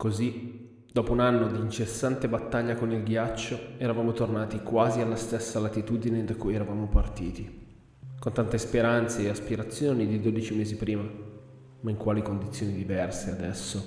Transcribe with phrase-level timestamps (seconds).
[0.00, 5.60] Così, dopo un anno di incessante battaglia con il ghiaccio, eravamo tornati quasi alla stessa
[5.60, 7.66] latitudine da cui eravamo partiti,
[8.18, 11.02] con tante speranze e aspirazioni di 12 mesi prima,
[11.80, 13.84] ma in quali condizioni diverse adesso.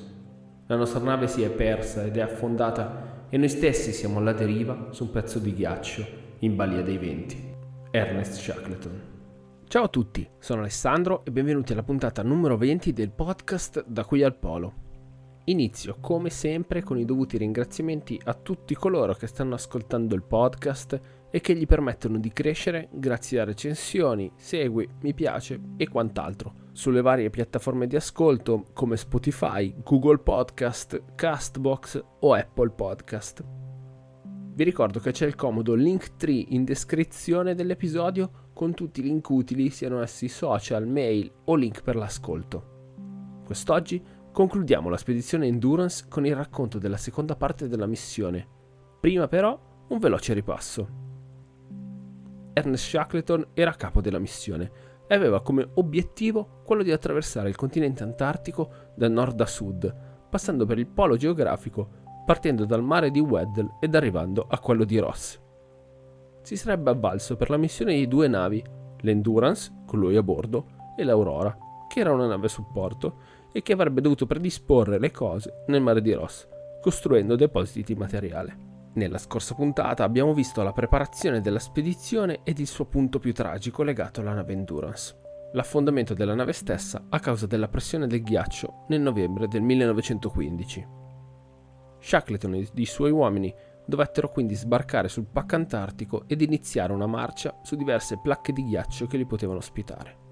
[0.67, 4.89] La nostra nave si è persa ed è affondata e noi stessi siamo alla deriva
[4.91, 6.05] su un pezzo di ghiaccio
[6.41, 7.43] in balia dei venti.
[7.89, 9.01] Ernest Shackleton.
[9.67, 14.21] Ciao a tutti, sono Alessandro e benvenuti alla puntata numero 20 del podcast Da qui
[14.21, 14.82] al Polo
[15.47, 21.01] Inizio come sempre con i dovuti ringraziamenti a tutti coloro che stanno ascoltando il podcast
[21.29, 27.01] e che gli permettono di crescere grazie a recensioni, segui, mi piace e quant'altro sulle
[27.01, 33.43] varie piattaforme di ascolto come Spotify, Google Podcast, Castbox o Apple Podcast.
[34.55, 39.27] Vi ricordo che c'è il comodo link 3 in descrizione dell'episodio con tutti i link
[39.27, 43.41] utili, siano essi social, mail o link per l'ascolto.
[43.43, 44.01] Quest'oggi
[44.33, 48.47] Concludiamo la spedizione Endurance con il racconto della seconda parte della missione.
[48.99, 50.87] Prima però un veloce ripasso.
[52.51, 54.71] Ernest Shackleton era capo della missione
[55.05, 59.95] e aveva come obiettivo quello di attraversare il continente antartico da nord a sud,
[60.31, 61.87] passando per il polo geografico,
[62.25, 65.39] partendo dal mare di Weddell ed arrivando a quello di Ross.
[66.41, 68.63] Si sarebbe avvalso per la missione di due navi,
[69.01, 71.55] l'Endurance, con lui a bordo, e l'Aurora,
[71.87, 76.11] che era una nave supporto, e che avrebbe dovuto predisporre le cose nel mare di
[76.11, 76.47] Ross,
[76.81, 78.71] costruendo depositi di materiale.
[78.95, 83.83] Nella scorsa puntata abbiamo visto la preparazione della spedizione ed il suo punto più tragico
[83.83, 85.15] legato alla nave Endurance,
[85.53, 90.87] l'affondamento della nave stessa a causa della pressione del ghiaccio nel novembre del 1915.
[91.99, 93.53] Shackleton e i suoi uomini
[93.85, 99.07] dovettero quindi sbarcare sul pacco antartico ed iniziare una marcia su diverse placche di ghiaccio
[99.07, 100.22] che li potevano ospitare.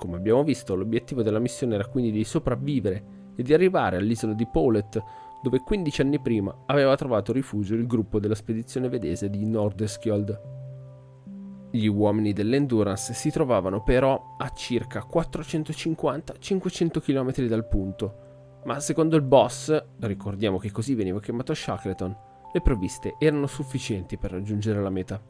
[0.00, 4.48] Come abbiamo visto, l'obiettivo della missione era quindi di sopravvivere e di arrivare all'isola di
[4.50, 4.98] Paulet,
[5.42, 11.68] dove 15 anni prima aveva trovato rifugio il gruppo della spedizione vedese di Nordeskjold.
[11.70, 19.22] Gli uomini dell'Endurance si trovavano però a circa 450-500 km dal punto, ma secondo il
[19.22, 22.16] boss, ricordiamo che così veniva chiamato Shackleton,
[22.54, 25.22] le provviste erano sufficienti per raggiungere la meta.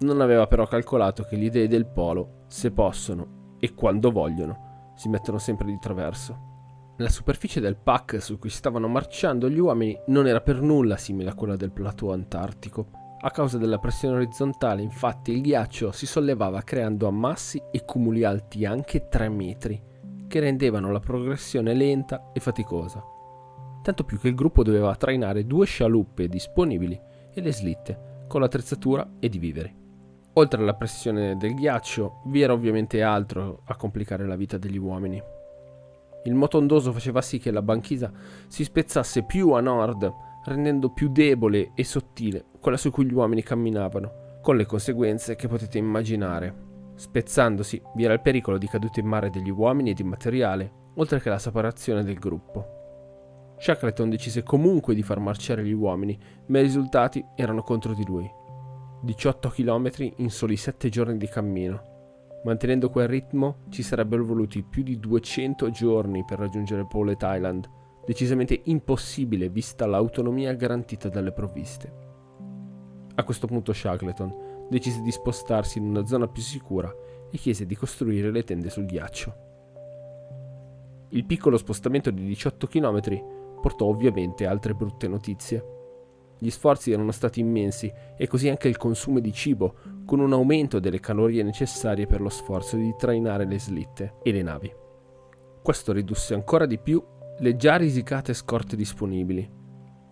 [0.00, 5.08] Non aveva però calcolato che gli dei del polo, se possono e quando vogliono si
[5.08, 6.54] mettono sempre di traverso.
[6.98, 11.30] La superficie del pack su cui stavano marciando gli uomini non era per nulla simile
[11.30, 12.88] a quella del plateau antartico.
[13.20, 18.64] A causa della pressione orizzontale, infatti, il ghiaccio si sollevava creando ammassi e cumuli alti
[18.64, 19.82] anche 3 metri,
[20.26, 23.02] che rendevano la progressione lenta e faticosa.
[23.82, 26.98] Tanto più che il gruppo doveva trainare due scialuppe disponibili
[27.34, 29.85] e le slitte, con l'attrezzatura ed i viveri.
[30.38, 35.22] Oltre alla pressione del ghiaccio, vi era ovviamente altro a complicare la vita degli uomini.
[36.24, 38.12] Il moto ondoso faceva sì che la banchisa
[38.46, 40.12] si spezzasse più a nord,
[40.44, 45.48] rendendo più debole e sottile quella su cui gli uomini camminavano, con le conseguenze che
[45.48, 46.64] potete immaginare.
[46.96, 51.18] Spezzandosi, vi era il pericolo di caduta in mare degli uomini e di materiale, oltre
[51.18, 53.54] che la separazione del gruppo.
[53.58, 58.30] Shackleton decise comunque di far marciare gli uomini, ma i risultati erano contro di lui.
[59.02, 61.94] 18 km in soli 7 giorni di cammino.
[62.44, 67.68] Mantenendo quel ritmo ci sarebbero voluti più di 200 giorni per raggiungere Paulet Island,
[68.06, 71.92] decisamente impossibile vista l'autonomia garantita dalle provviste.
[73.14, 76.92] A questo punto Shackleton decise di spostarsi in una zona più sicura
[77.30, 79.44] e chiese di costruire le tende sul ghiaccio.
[81.10, 83.00] Il piccolo spostamento di 18 km
[83.60, 85.75] portò ovviamente altre brutte notizie.
[86.38, 89.74] Gli sforzi erano stati immensi e così anche il consumo di cibo,
[90.04, 94.42] con un aumento delle calorie necessarie per lo sforzo di trainare le slitte e le
[94.42, 94.72] navi.
[95.62, 97.02] Questo ridusse ancora di più
[97.38, 99.50] le già risicate scorte disponibili.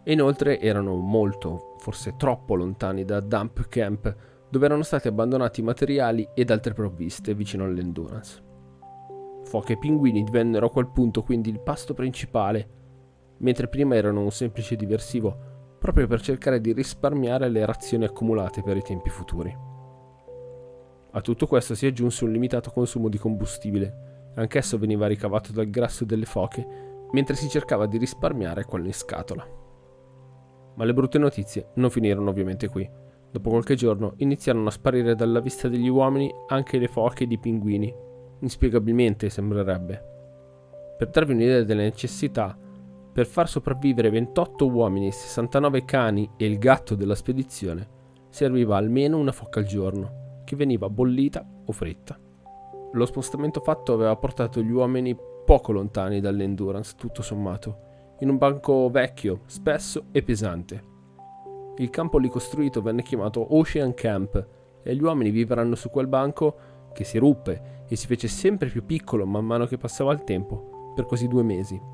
[0.05, 4.17] Inoltre erano molto, forse troppo lontani da Dump Camp,
[4.51, 8.43] dove erano stati abbandonati materiali ed altre provviste vicino all'Endurance.
[9.45, 12.69] Foche e pinguini divennero a quel punto quindi il pasto principale,
[13.39, 15.53] mentre prima erano un semplice diversivo
[15.85, 19.55] proprio per cercare di risparmiare le razioni accumulate per i tempi futuri.
[21.11, 26.07] A tutto questo si aggiunse un limitato consumo di combustibile, anch'esso veniva ricavato dal grasso
[26.07, 26.67] delle foche,
[27.11, 29.47] mentre si cercava di risparmiare quello in scatola.
[30.75, 32.91] Ma le brutte notizie non finirono ovviamente qui.
[33.31, 37.39] Dopo qualche giorno iniziarono a sparire dalla vista degli uomini anche le foche ed i
[37.39, 37.95] pinguini,
[38.41, 40.03] inspiegabilmente sembrerebbe.
[40.97, 42.57] Per darvi un'idea delle necessità,
[43.15, 47.89] per far sopravvivere 28 uomini, 69 cani e il gatto della spedizione,
[48.29, 52.19] serviva almeno una foca al giorno, che veniva bollita o fritta.
[52.91, 55.17] Lo spostamento fatto aveva portato gli uomini
[55.47, 60.85] poco lontani dall'endurance, tutto sommato, in un banco vecchio, spesso e pesante.
[61.77, 64.45] Il campo lì costruito venne chiamato Ocean Camp
[64.83, 66.57] e gli uomini vivranno su quel banco
[66.93, 70.93] che si ruppe e si fece sempre più piccolo man mano che passava il tempo,
[70.97, 71.94] per quasi due mesi.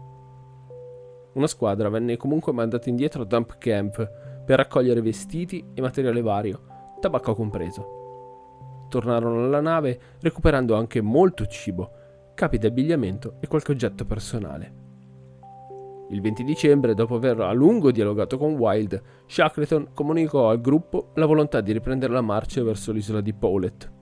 [1.33, 3.97] Una squadra venne comunque mandata indietro a Dump Camp
[4.45, 6.63] per raccogliere vestiti e materiale vario,
[6.99, 8.87] tabacco compreso.
[8.89, 11.93] Tornarono alla nave recuperando anche molto cibo,
[12.35, 14.89] capi d'abbigliamento e qualche oggetto personale.
[16.09, 21.27] Il 20 dicembre, dopo aver a lungo dialogato con Wild, Shackleton comunicò al gruppo la
[21.27, 23.93] volontà di riprendere la marcia verso l'isola di Powlett.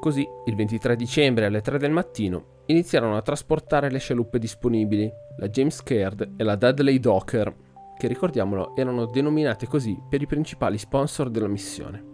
[0.00, 5.48] Così, il 23 dicembre alle 3 del mattino, iniziarono a trasportare le scialuppe disponibili, la
[5.48, 7.54] James Caird e la Dudley Docker,
[7.96, 12.04] che ricordiamolo erano denominate così per i principali sponsor della missione.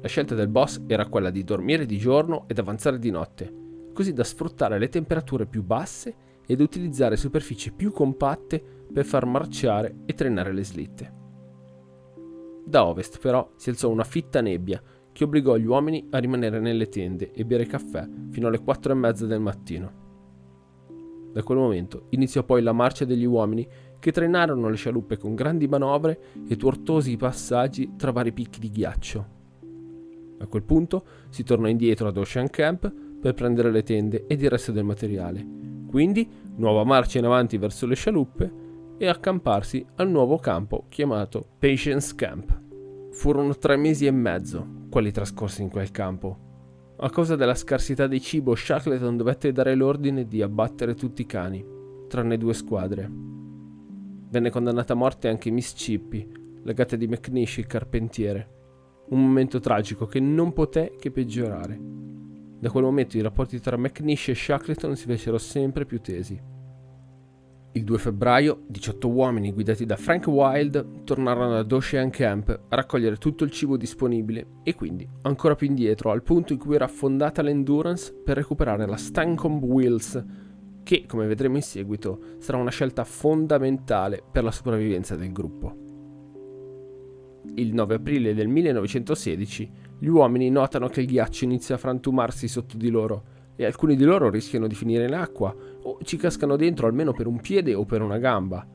[0.00, 3.52] La scelta del boss era quella di dormire di giorno ed avanzare di notte,
[3.92, 6.14] così da sfruttare le temperature più basse
[6.46, 8.62] ed utilizzare superfici più compatte
[8.92, 11.14] per far marciare e trainare le slitte.
[12.64, 14.82] Da ovest però si alzò una fitta nebbia
[15.16, 18.96] che obbligò gli uomini a rimanere nelle tende e bere caffè fino alle quattro e
[18.96, 20.04] mezza del mattino.
[21.32, 23.66] Da quel momento iniziò poi la marcia degli uomini
[23.98, 29.26] che trainarono le scialuppe con grandi manovre e tortuosi passaggi tra vari picchi di ghiaccio.
[30.40, 34.50] A quel punto si tornò indietro ad Ocean Camp per prendere le tende ed il
[34.50, 35.46] resto del materiale.
[35.88, 38.52] Quindi nuova marcia in avanti verso le scialuppe
[38.98, 42.60] e accamparsi al nuovo campo chiamato Patience Camp.
[43.12, 46.94] Furono tre mesi e mezzo quelli trascorsi in quel campo.
[47.00, 51.62] A causa della scarsità di cibo, Shackleton dovette dare l'ordine di abbattere tutti i cani,
[52.08, 53.06] tranne due squadre.
[54.30, 56.26] Venne condannata a morte anche Miss Chippy,
[56.62, 58.48] la gatta di McNish, il carpentiere.
[59.10, 61.78] Un momento tragico che non poté che peggiorare.
[62.58, 66.40] Da quel momento i rapporti tra McNish e Shackleton si fecero sempre più tesi.
[67.76, 73.18] Il 2 febbraio, 18 uomini guidati da Frank Wild tornarono ad Ocean Camp a raccogliere
[73.18, 77.42] tutto il cibo disponibile e quindi ancora più indietro al punto in cui era affondata
[77.42, 80.24] l'Endurance per recuperare la Stancomb Wills,
[80.84, 85.76] che, come vedremo in seguito, sarà una scelta fondamentale per la sopravvivenza del gruppo.
[87.56, 92.78] Il 9 aprile del 1916 gli uomini notano che il ghiaccio inizia a frantumarsi sotto
[92.78, 96.86] di loro e alcuni di loro rischiano di finire in acqua o ci cascano dentro
[96.86, 98.66] almeno per un piede o per una gamba.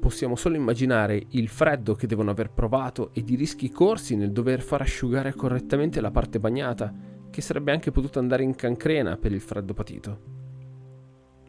[0.00, 4.60] Possiamo solo immaginare il freddo che devono aver provato ed i rischi corsi nel dover
[4.60, 6.92] far asciugare correttamente la parte bagnata,
[7.30, 10.20] che sarebbe anche potuta andare in cancrena per il freddo patito.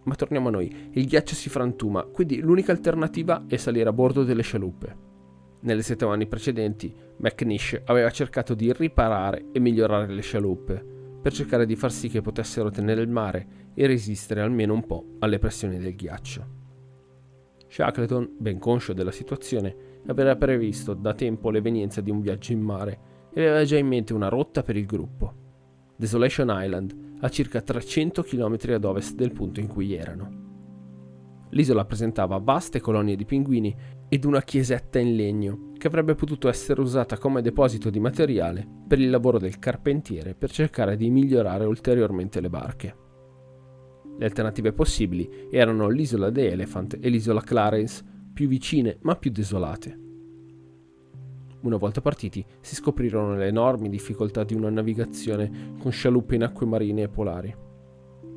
[0.03, 4.23] Ma torniamo a noi, il ghiaccio si frantuma, quindi l'unica alternativa è salire a bordo
[4.23, 4.97] delle scialuppe.
[5.61, 10.85] Nelle settimane precedenti, McNish aveva cercato di riparare e migliorare le scialuppe,
[11.23, 15.05] per cercare di far sì che potessero tenere il mare e resistere almeno un po'
[15.19, 16.45] alle pressioni del ghiaccio.
[17.69, 22.99] Shackleton, ben conscio della situazione, aveva previsto da tempo l'evenienza di un viaggio in mare
[23.33, 25.33] e aveva già in mente una rotta per il gruppo.
[25.95, 30.41] Desolation Island, a circa 300 km ad ovest del punto in cui erano.
[31.51, 33.73] L'isola presentava vaste colonie di pinguini
[34.13, 38.99] ed una chiesetta in legno che avrebbe potuto essere usata come deposito di materiale per
[38.99, 42.95] il lavoro del carpentiere per cercare di migliorare ulteriormente le barche.
[44.15, 49.99] Le alternative possibili erano l'isola The Elephant e l'isola Clarence, più vicine ma più desolate.
[51.61, 56.67] Una volta partiti si scoprirono le enormi difficoltà di una navigazione con scialuppe in acque
[56.67, 57.55] marine e polari.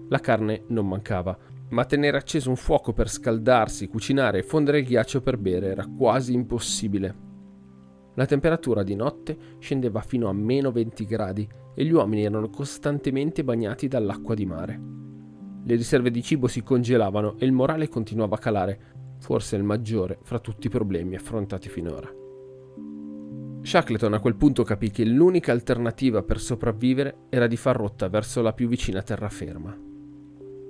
[0.09, 1.37] La carne non mancava,
[1.71, 5.87] ma tenere acceso un fuoco per scaldarsi, cucinare e fondere il ghiaccio per bere era
[5.87, 7.25] quasi impossibile.
[8.15, 13.45] La temperatura di notte scendeva fino a meno 20 gradi e gli uomini erano costantemente
[13.45, 14.81] bagnati dall'acqua di mare.
[15.65, 18.81] Le riserve di cibo si congelavano e il morale continuava a calare,
[19.19, 22.09] forse il maggiore fra tutti i problemi affrontati finora.
[23.63, 28.41] Shackleton a quel punto capì che l'unica alternativa per sopravvivere era di far rotta verso
[28.41, 29.96] la più vicina terraferma.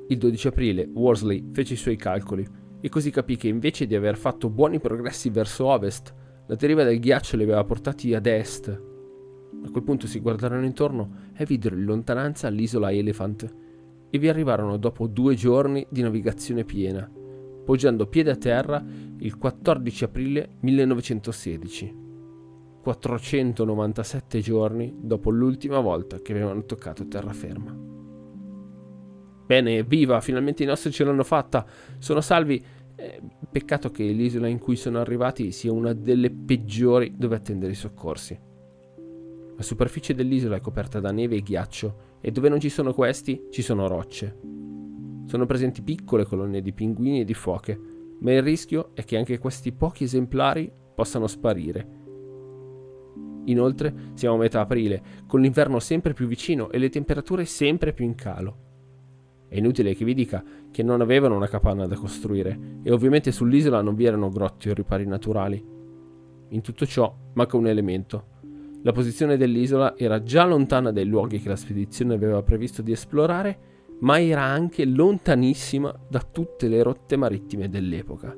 [0.08, 2.46] Il 12 aprile Worsley fece i suoi calcoli
[2.80, 6.14] e così capì che invece di aver fatto buoni progressi verso ovest,
[6.46, 8.68] la deriva del ghiaccio li aveva portati ad est.
[8.68, 13.52] A quel punto si guardarono intorno e videro in lontananza l'isola Elephant
[14.08, 17.10] e vi arrivarono dopo due giorni di navigazione piena,
[17.64, 18.84] poggiando piede a terra
[19.18, 22.04] il 14 aprile 1916.
[22.80, 27.95] 497 giorni dopo l'ultima volta che avevano toccato terraferma.
[29.46, 31.64] Bene, viva, finalmente i nostri ce l'hanno fatta,
[31.98, 32.62] sono salvi
[32.96, 37.76] eh, peccato che l'isola in cui sono arrivati sia una delle peggiori dove attendere i
[37.76, 38.38] soccorsi.
[39.56, 43.46] La superficie dell'isola è coperta da neve e ghiaccio e dove non ci sono questi
[43.50, 44.38] ci sono rocce.
[45.26, 47.78] Sono presenti piccole colonie di pinguini e di foche,
[48.20, 52.04] ma il rischio è che anche questi pochi esemplari possano sparire.
[53.44, 58.04] Inoltre siamo a metà aprile, con l'inverno sempre più vicino e le temperature sempre più
[58.04, 58.65] in calo.
[59.48, 63.80] È inutile che vi dica che non avevano una capanna da costruire e ovviamente sull'isola
[63.80, 65.64] non vi erano grotti o ripari naturali.
[66.48, 68.34] In tutto ciò manca un elemento.
[68.82, 73.58] La posizione dell'isola era già lontana dai luoghi che la spedizione aveva previsto di esplorare,
[74.00, 78.36] ma era anche lontanissima da tutte le rotte marittime dell'epoca.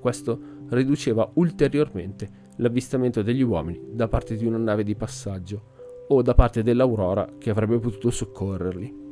[0.00, 5.76] Questo riduceva ulteriormente l'avvistamento degli uomini da parte di una nave di passaggio
[6.08, 9.07] o da parte dell'Aurora che avrebbe potuto soccorrerli.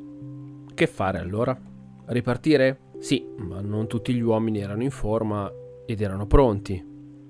[0.77, 1.59] Che fare allora?
[2.05, 2.91] Ripartire?
[2.99, 5.51] Sì, ma non tutti gli uomini erano in forma
[5.87, 6.85] ed erano pronti.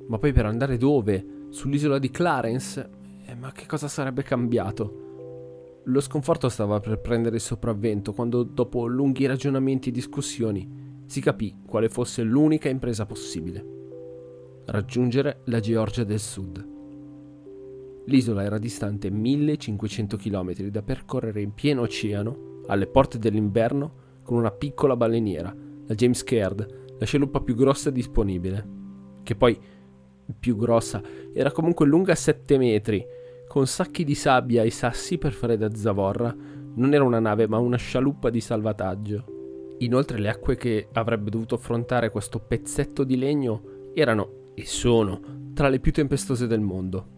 [0.09, 1.45] Ma poi per andare dove?
[1.51, 2.91] Sull'isola di Clarence?
[3.25, 5.83] Eh, ma che cosa sarebbe cambiato?
[5.85, 11.55] Lo sconforto stava per prendere il sopravvento quando, dopo lunghi ragionamenti e discussioni, si capì
[11.65, 13.65] quale fosse l'unica impresa possibile.
[14.65, 16.69] Raggiungere la Georgia del Sud.
[18.07, 24.51] L'isola era distante 1500 km da percorrere in pieno oceano, alle porte dell'inverno, con una
[24.51, 25.55] piccola baleniera,
[25.87, 28.75] la James Caird, la scialuppa più grossa disponibile.
[29.23, 29.59] Che poi,
[30.39, 31.01] più grossa,
[31.33, 33.05] era comunque lunga 7 metri,
[33.47, 36.35] con sacchi di sabbia e sassi per fare da zavorra,
[36.75, 39.75] non era una nave ma una scialuppa di salvataggio.
[39.79, 45.21] Inoltre le acque che avrebbe dovuto affrontare questo pezzetto di legno erano, e sono,
[45.53, 47.15] tra le più tempestose del mondo.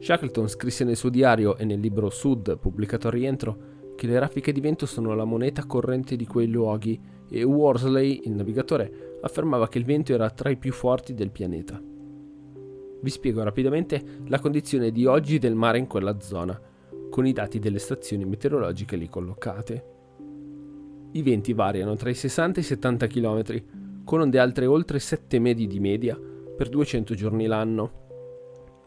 [0.00, 3.56] Shackleton scrisse nel suo diario e nel libro Sud, pubblicato a rientro,
[4.02, 8.32] che le raffiche di vento sono la moneta corrente di quei luoghi e Worsley, il
[8.32, 11.80] navigatore, affermava che il vento era tra i più forti del pianeta.
[13.00, 16.60] Vi spiego rapidamente la condizione di oggi del mare in quella zona,
[17.10, 19.84] con i dati delle stazioni meteorologiche lì collocate.
[21.12, 23.62] I venti variano tra i 60 e i 70 km,
[24.02, 26.18] con onde altre oltre 7 medi di media
[26.56, 27.92] per 200 giorni l'anno.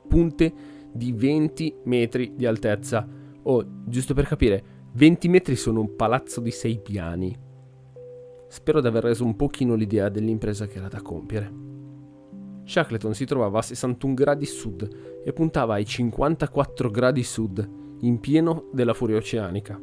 [0.10, 0.54] Punte
[0.92, 3.08] di 20 metri di altezza,
[3.44, 7.38] o, giusto per capire, 20 metri sono un palazzo di 6 piani.
[8.48, 11.52] Spero di aver reso un pochino l'idea dell'impresa che era da compiere.
[12.64, 18.70] Shackleton si trovava a 61 gradi sud e puntava ai 54 gradi sud, in pieno
[18.72, 19.78] della furia oceanica.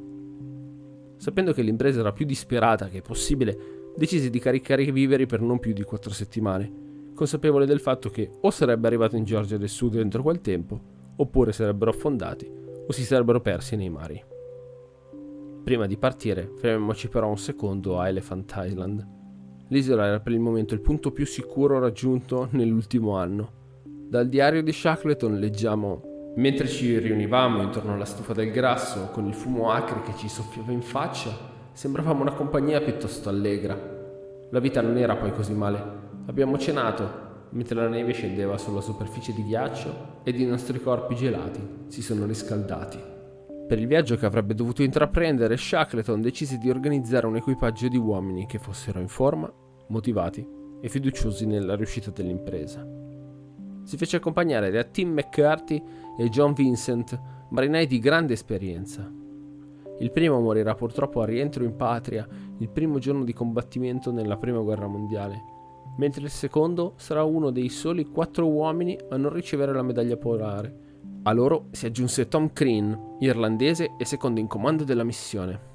[1.19, 5.59] Sapendo che l'impresa era più disperata che possibile, decise di caricare i viveri per non
[5.59, 9.97] più di 4 settimane, consapevole del fatto che o sarebbe arrivato in Georgia del Sud
[9.97, 10.81] entro quel tempo,
[11.17, 12.51] oppure sarebbero affondati
[12.87, 14.31] o si sarebbero persi nei mari.
[15.63, 19.21] Prima di partire, fermiamoci però un secondo a Elephant Island
[19.73, 23.53] L'isola era per il momento il punto più sicuro raggiunto nell'ultimo anno.
[23.85, 29.33] Dal diario di Shackleton leggiamo Mentre ci riunivamo intorno alla stufa del grasso, con il
[29.33, 31.31] fumo acre che ci soffiava in faccia,
[31.73, 33.75] sembravamo una compagnia piuttosto allegra.
[34.51, 35.83] La vita non era poi così male.
[36.27, 41.61] Abbiamo cenato, mentre la neve scendeva sulla superficie di ghiaccio ed i nostri corpi gelati
[41.87, 42.99] si sono riscaldati.
[43.67, 48.47] Per il viaggio che avrebbe dovuto intraprendere, Shackleton decise di organizzare un equipaggio di uomini
[48.47, 49.51] che fossero in forma
[49.89, 50.47] motivati
[50.81, 52.87] e fiduciosi nella riuscita dell'impresa.
[53.85, 55.83] Si fece accompagnare da Tim McCarthy
[56.19, 57.19] e John Vincent,
[57.51, 59.11] marinai di grande esperienza.
[59.99, 62.27] Il primo morirà purtroppo a rientro in patria
[62.59, 65.43] il primo giorno di combattimento nella Prima Guerra Mondiale,
[65.99, 70.91] mentre il secondo sarà uno dei soli quattro uomini a non ricevere la medaglia polare.
[71.25, 75.71] A loro si aggiunse Tom Crean, irlandese e secondo in comando della missione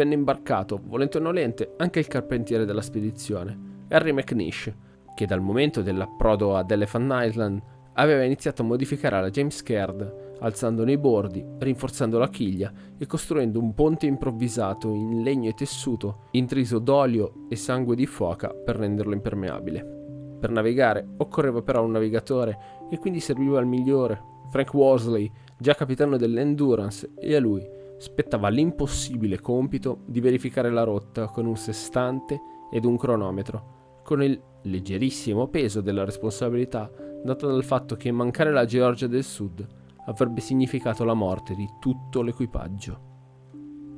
[0.00, 4.72] venne imbarcato, volente o nolente, anche il carpentiere della spedizione, Harry McNish,
[5.14, 7.62] che dal momento dell'approdo ad Elephant Island
[7.94, 13.60] aveva iniziato a modificare la James Caird, alzandone i bordi, rinforzando la chiglia e costruendo
[13.60, 19.12] un ponte improvvisato in legno e tessuto, intriso d'olio e sangue di foca per renderlo
[19.12, 19.98] impermeabile.
[20.40, 22.58] Per navigare occorreva però un navigatore
[22.90, 27.66] e quindi serviva il migliore, Frank Worsley, già capitano dell'Endurance, e a lui
[27.98, 32.40] spettava l'impossibile compito di verificare la rotta con un sestante
[32.70, 36.90] ed un cronometro, con il leggerissimo peso della responsabilità
[37.22, 39.66] data dal fatto che mancare la Georgia del Sud
[40.06, 43.08] avrebbe significato la morte di tutto l'equipaggio.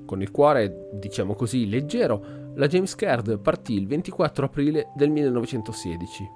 [0.04, 6.30] Con il cuore, diciamo così, leggero, la James Caird partì il 24 aprile del 1916.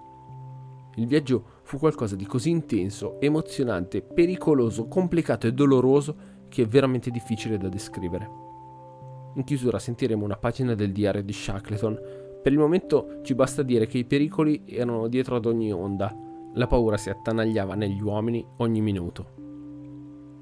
[0.95, 6.17] Il viaggio fu qualcosa di così intenso, emozionante, pericoloso, complicato e doloroso
[6.49, 8.31] che è veramente difficile da descrivere.
[9.35, 12.01] In chiusura sentiremo una pagina del diario di Shackleton.
[12.41, 16.17] Per il momento ci basta dire che i pericoli erano dietro ad ogni onda.
[16.55, 19.35] La paura si attanagliava negli uomini ogni minuto.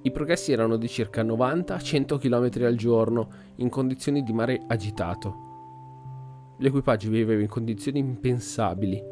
[0.03, 5.37] I progressi erano di circa 90-100 km al giorno in condizioni di mare agitato.
[6.59, 9.03] L'equipaggio viveva in condizioni impensabili.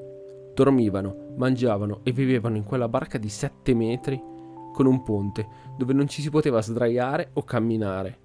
[0.52, 4.20] Dormivano, mangiavano e vivevano in quella barca di 7 metri
[4.72, 5.46] con un ponte
[5.76, 8.18] dove non ci si poteva sdraiare o camminare.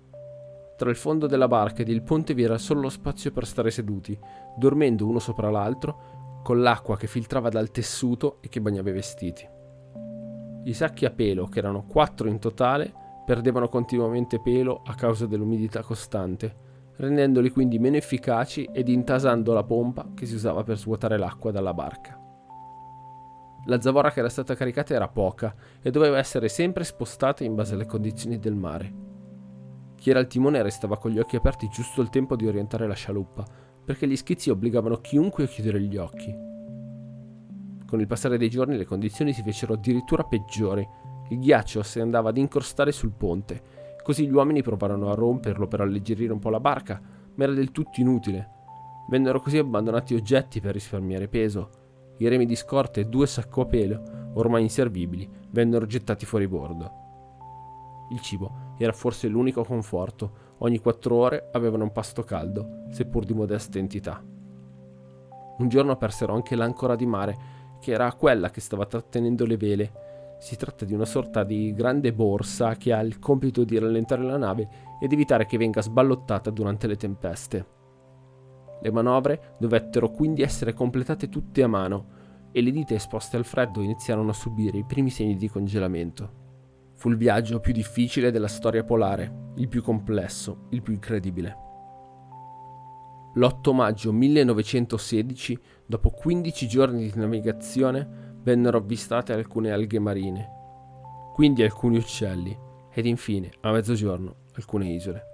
[0.77, 3.71] Tra il fondo della barca ed il ponte vi era solo lo spazio per stare
[3.71, 4.17] seduti,
[4.57, 9.47] dormendo uno sopra l'altro, con l'acqua che filtrava dal tessuto e che bagnava i vestiti.
[10.65, 12.93] I sacchi a pelo, che erano quattro in totale,
[13.25, 16.65] perdevano continuamente pelo a causa dell'umidità costante,
[16.97, 21.73] rendendoli quindi meno efficaci ed intasando la pompa che si usava per svuotare l'acqua dalla
[21.73, 22.16] barca.
[23.67, 27.73] La zavorra che era stata caricata era poca e doveva essere sempre spostata in base
[27.73, 28.93] alle condizioni del mare.
[29.95, 32.93] Chi era al timone restava con gli occhi aperti giusto il tempo di orientare la
[32.93, 33.45] scialuppa,
[33.83, 36.33] perché gli schizzi obbligavano chiunque a chiudere gli occhi.
[37.85, 40.87] Con il passare dei giorni le condizioni si fecero addirittura peggiori.
[41.29, 43.61] Il ghiaccio si andava ad incrostare sul ponte,
[44.01, 47.01] così gli uomini provarono a romperlo per alleggerire un po' la barca,
[47.35, 48.49] ma era del tutto inutile.
[49.09, 51.76] Vennero così abbandonati oggetti per risparmiare peso.
[52.17, 57.05] I remi di scorta e due sacco a pelo, ormai inservibili, vennero gettati fuori bordo.
[58.09, 60.45] Il cibo era forse l'unico conforto.
[60.59, 64.23] Ogni quattro ore avevano un pasto caldo, seppur di modesta entità.
[65.57, 67.37] Un giorno persero anche l'ancora di mare
[67.79, 69.91] che era quella che stava trattenendo le vele.
[70.39, 74.37] Si tratta di una sorta di grande borsa che ha il compito di rallentare la
[74.37, 74.69] nave
[74.99, 77.76] ed evitare che venga sballottata durante le tempeste.
[78.81, 82.15] Le manovre dovettero quindi essere completate tutte a mano
[82.51, 86.45] e le dita esposte al freddo iniziarono a subire i primi segni di congelamento.
[86.93, 91.65] Fu il viaggio più difficile della storia polare, il più complesso, il più incredibile.
[93.35, 100.49] L'8 maggio 1916, dopo 15 giorni di navigazione, vennero avvistate alcune alghe marine,
[101.35, 102.57] quindi alcuni uccelli
[102.91, 105.26] ed infine, a mezzogiorno, alcune isole.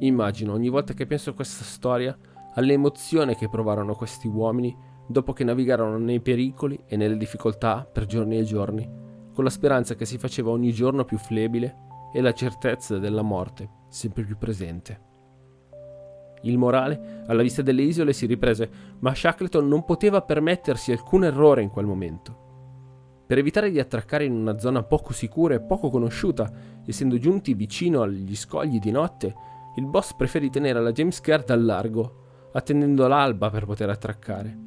[0.00, 2.16] Immagino ogni volta che penso a questa storia
[2.54, 4.76] alle emozioni che provarono questi uomini
[5.06, 8.88] dopo che navigarono nei pericoli e nelle difficoltà per giorni e giorni,
[9.32, 13.76] con la speranza che si faceva ogni giorno più flebile e la certezza della morte
[13.88, 15.06] sempre più presente.
[16.42, 21.62] Il morale, alla vista delle isole, si riprese, ma Shackleton non poteva permettersi alcun errore
[21.62, 22.46] in quel momento.
[23.26, 26.50] Per evitare di attraccare in una zona poco sicura e poco conosciuta,
[26.86, 29.34] essendo giunti vicino agli scogli di notte,
[29.78, 34.58] il boss preferì tenere la James Caird al largo, attendendo l'alba per poter attraccare.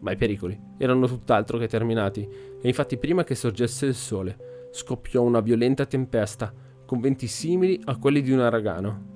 [0.00, 2.28] Ma i pericoli erano tutt'altro che terminati,
[2.60, 6.52] e infatti prima che sorgesse il sole, scoppiò una violenta tempesta,
[6.84, 9.06] con venti simili a quelli di un uragano.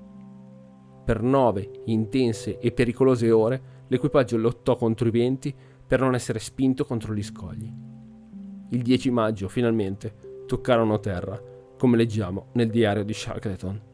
[1.04, 5.52] Per nove intense e pericolose ore l'equipaggio lottò contro i venti
[5.84, 7.70] per non essere spinto contro gli scogli.
[8.70, 11.40] Il 10 maggio, finalmente, toccarono terra,
[11.76, 13.90] come leggiamo nel diario di Shackleton.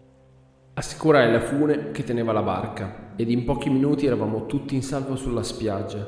[0.79, 5.17] Assicurai la fune che teneva la barca ed in pochi minuti eravamo tutti in salvo
[5.17, 6.07] sulla spiaggia,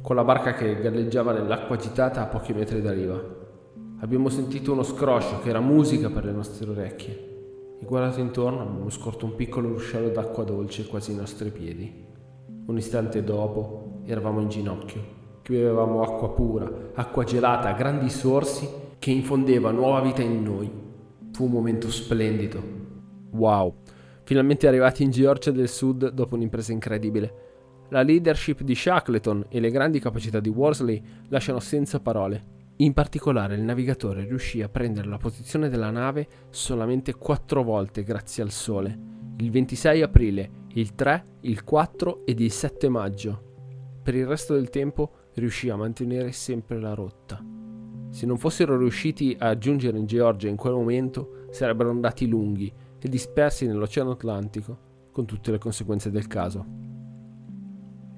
[0.00, 3.20] con la barca che galleggiava nell'acqua agitata a pochi metri da riva.
[3.98, 8.90] Abbiamo sentito uno scroscio che era musica per le nostre orecchie e guardato intorno abbiamo
[8.90, 12.06] scorto un piccolo ruscello d'acqua dolce quasi ai nostri piedi.
[12.64, 15.00] Un istante dopo eravamo in ginocchio,
[15.42, 18.68] che bevevamo acqua pura, acqua gelata grandi sorsi
[19.00, 20.70] che infondeva nuova vita in noi.
[21.32, 22.76] Fu un momento splendido.
[23.32, 23.74] Wow,
[24.26, 27.44] finalmente arrivati in Georgia del Sud dopo un'impresa incredibile.
[27.90, 32.54] La leadership di Shackleton e le grandi capacità di Worsley lasciano senza parole.
[32.78, 38.42] In particolare il navigatore riuscì a prendere la posizione della nave solamente quattro volte grazie
[38.42, 38.98] al sole,
[39.36, 43.42] il 26 aprile, il 3, il 4 ed il 7 maggio.
[44.02, 47.40] Per il resto del tempo riuscì a mantenere sempre la rotta.
[48.10, 52.72] Se non fossero riusciti a giungere in Georgia in quel momento, sarebbero andati lunghi
[53.06, 54.78] e dispersi nell'Oceano Atlantico,
[55.12, 56.64] con tutte le conseguenze del caso.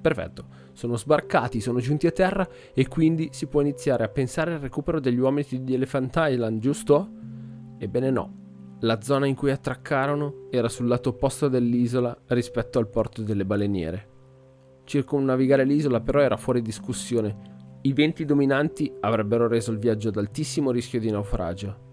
[0.01, 4.59] Perfetto, sono sbarcati, sono giunti a terra e quindi si può iniziare a pensare al
[4.59, 7.09] recupero degli uomini di Elephant Island, giusto?
[7.77, 13.21] Ebbene no, la zona in cui attraccarono era sul lato opposto dell'isola rispetto al porto
[13.21, 14.07] delle baleniere.
[14.85, 17.77] Circumnavigare l'isola però era fuori discussione.
[17.81, 21.88] I venti dominanti avrebbero reso il viaggio ad altissimo rischio di naufragio.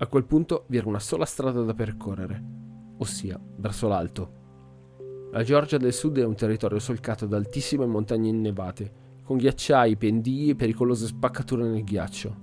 [0.00, 2.40] A quel punto vi era una sola strada da percorrere,
[2.98, 4.36] ossia verso l'alto.
[5.32, 8.92] La Georgia del Sud è un territorio solcato da altissime montagne innevate,
[9.24, 12.36] con ghiacciai, pendii e pericolose spaccature nel ghiaccio.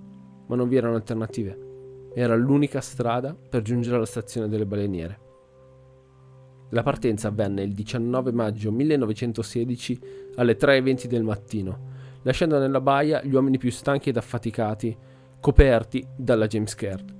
[0.48, 2.12] Ma non vi erano alternative.
[2.14, 5.20] Era l'unica strada per giungere alla stazione delle baleniere.
[6.72, 10.00] La partenza avvenne il 19 maggio 1916
[10.36, 11.80] alle 3.20 del mattino,
[12.24, 14.98] lasciando nella baia gli uomini più stanchi ed affaticati,
[15.40, 17.15] coperti dalla James Caird.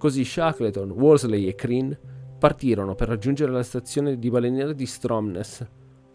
[0.00, 1.94] Così Shackleton, Worsley e Crean
[2.38, 5.62] partirono per raggiungere la stazione di baleniera di Stromness,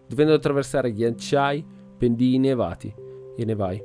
[0.08, 1.64] dovendo attraversare ghiacciai,
[1.96, 2.92] pendii nevati
[3.38, 3.80] e nevai.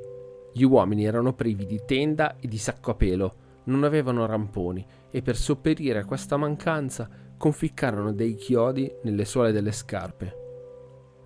[0.51, 3.35] Gli uomini erano privi di tenda e di sacco a pelo,
[3.65, 9.71] non avevano ramponi e per sopperire a questa mancanza conficcarono dei chiodi nelle suole delle
[9.71, 10.35] scarpe.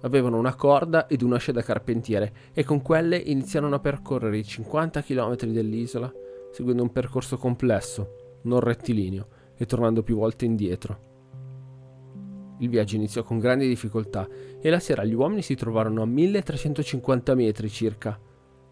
[0.01, 5.01] Avevano una corda ed un'ascia da carpentiere e con quelle iniziarono a percorrere i 50
[5.01, 6.11] km dell'isola,
[6.51, 11.13] seguendo un percorso complesso, non rettilineo, e tornando più volte indietro.
[12.60, 14.27] Il viaggio iniziò con grandi difficoltà
[14.62, 18.17] e la sera gli uomini si trovarono a 1350 metri circa.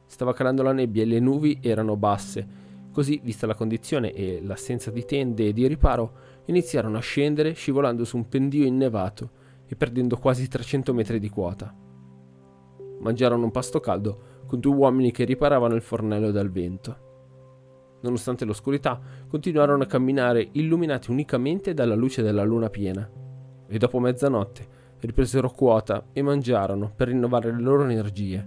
[0.05, 2.47] Stava calando la nebbia e le nubi erano basse,
[2.91, 6.13] così, vista la condizione e l'assenza di tende e di riparo,
[6.45, 11.75] iniziarono a scendere scivolando su un pendio innevato e perdendo quasi 300 metri di quota.
[12.99, 17.11] Mangiarono un pasto caldo con due uomini che riparavano il fornello dal vento.
[18.03, 23.09] Nonostante l'oscurità, continuarono a camminare illuminati unicamente dalla luce della luna piena
[23.67, 28.45] e dopo mezzanotte ripresero quota e mangiarono per rinnovare le loro energie,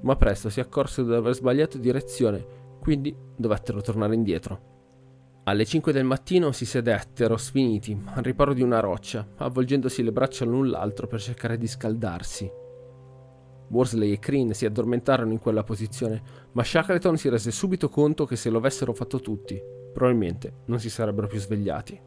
[0.00, 2.44] ma presto si accorsero di aver sbagliato direzione,
[2.80, 4.74] quindi dovettero tornare indietro.
[5.44, 10.44] Alle 5 del mattino si sedettero sfiniti al riparo di una roccia, avvolgendosi le braccia
[10.44, 12.50] l'un l'altro per cercare di scaldarsi.
[13.68, 18.36] Worsley e Crean si addormentarono in quella posizione, ma Shackleton si rese subito conto che
[18.36, 19.60] se lo avessero fatto tutti,
[19.92, 22.00] probabilmente non si sarebbero più svegliati.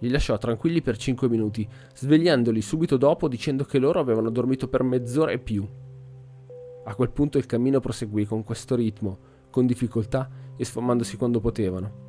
[0.00, 4.82] Li lasciò tranquilli per 5 minuti, svegliandoli subito dopo dicendo che loro avevano dormito per
[4.82, 5.66] mezz'ora e più.
[6.86, 9.18] A quel punto il cammino proseguì con questo ritmo,
[9.50, 12.02] con difficoltà e sfamandosi quando potevano.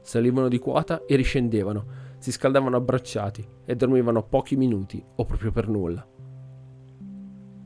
[0.00, 1.86] Salivano di quota e riscendevano,
[2.18, 6.15] si scaldavano abbracciati e dormivano pochi minuti o proprio per nulla.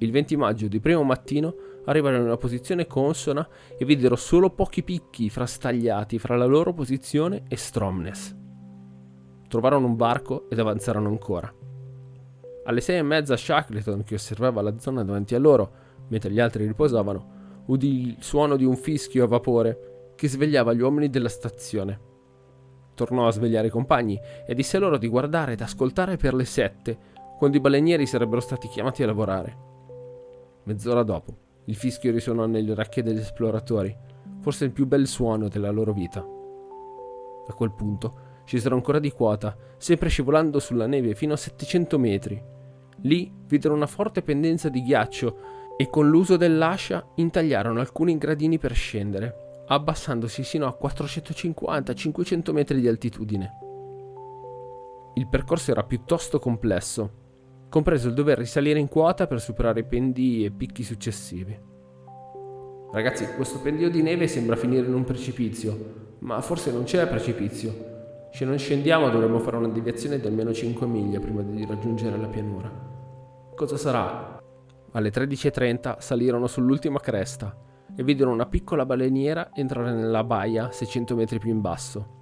[0.01, 1.55] Il 20 maggio di primo mattino
[1.87, 7.45] arrivarono in una posizione consona e videro solo pochi picchi frastagliati fra la loro posizione
[7.49, 8.37] e Stromness
[9.51, 11.53] trovarono un barco ed avanzarono ancora.
[12.65, 15.73] Alle sei e mezza Shackleton, che osservava la zona davanti a loro,
[16.09, 20.81] mentre gli altri riposavano, udì il suono di un fischio a vapore che svegliava gli
[20.81, 22.09] uomini della stazione.
[22.95, 26.99] Tornò a svegliare i compagni e disse loro di guardare ed ascoltare per le sette,
[27.37, 29.70] quando i balenieri sarebbero stati chiamati a lavorare.
[30.65, 33.97] Mezz'ora dopo, il fischio risuonò nelle orecchie degli esploratori,
[34.41, 36.21] forse il più bel suono della loro vita.
[36.21, 42.43] A quel punto Scesero ancora di quota, sempre scivolando sulla neve fino a 700 metri.
[43.03, 45.37] Lì videro una forte pendenza di ghiaccio
[45.77, 52.89] e con l'uso dell'ascia intagliarono alcuni gradini per scendere, abbassandosi sino a 450-500 metri di
[52.89, 53.51] altitudine.
[55.15, 57.30] Il percorso era piuttosto complesso,
[57.71, 61.59] compreso il dover risalire in quota per superare i pendii e picchi successivi.
[62.93, 68.29] Ragazzi, questo pendio di neve sembra finire in un precipizio, ma forse non c'è precipizio.
[68.33, 72.27] Se non scendiamo dovremmo fare una deviazione di almeno 5 miglia prima di raggiungere la
[72.27, 72.71] pianura.
[73.55, 74.43] Cosa sarà?
[74.91, 77.57] Alle 13.30 salirono sull'ultima cresta
[77.95, 82.19] e videro una piccola baleniera entrare nella baia 600 metri più in basso.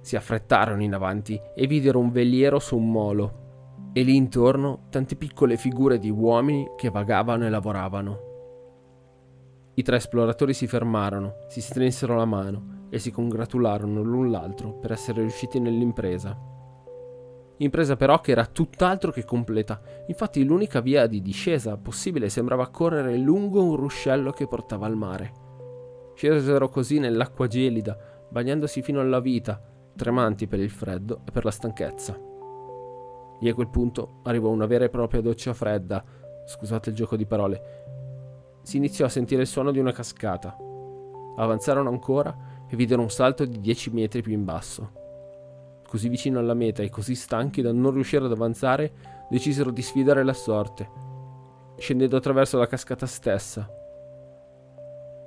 [0.00, 3.45] Si affrettarono in avanti e videro un veliero su un molo
[3.96, 8.18] e lì intorno tante piccole figure di uomini che vagavano e lavoravano.
[9.72, 14.92] I tre esploratori si fermarono, si strinsero la mano e si congratularono l'un l'altro per
[14.92, 16.38] essere riusciti nell'impresa.
[17.56, 23.16] Impresa però che era tutt'altro che completa, infatti l'unica via di discesa possibile sembrava correre
[23.16, 25.32] lungo un ruscello che portava al mare.
[26.14, 27.96] Scesero così nell'acqua gelida,
[28.28, 29.58] bagnandosi fino alla vita,
[29.96, 32.25] tremanti per il freddo e per la stanchezza.
[33.40, 36.02] E a quel punto arrivò una vera e propria doccia fredda,
[36.46, 37.84] scusate il gioco di parole.
[38.62, 40.56] Si iniziò a sentire il suono di una cascata.
[41.36, 42.34] Avanzarono ancora
[42.68, 45.04] e videro un salto di 10 metri più in basso.
[45.86, 48.92] Così vicino alla meta e così stanchi da non riuscire ad avanzare,
[49.28, 50.90] decisero di sfidare la sorte,
[51.76, 53.68] scendendo attraverso la cascata stessa.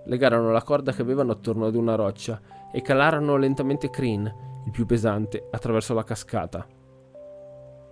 [0.06, 2.41] Legarono la corda che avevano attorno ad una roccia
[2.72, 4.26] e calarono lentamente Crean,
[4.65, 6.65] il più pesante, attraverso la cascata.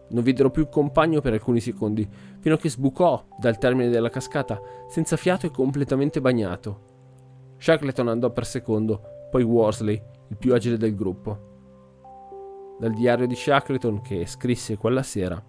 [0.09, 2.07] Non videro più il compagno per alcuni secondi,
[2.39, 7.55] fino a che sbucò dal termine della cascata, senza fiato e completamente bagnato.
[7.57, 12.75] Shackleton andò per secondo, poi Worsley, il più agile del gruppo.
[12.79, 15.43] Dal diario di Shackleton che scrisse quella sera.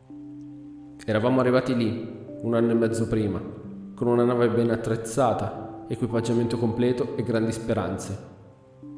[1.05, 3.41] Eravamo arrivati lì, un anno e mezzo prima,
[3.95, 8.37] con una nave ben attrezzata, equipaggiamento completo e grandi speranze.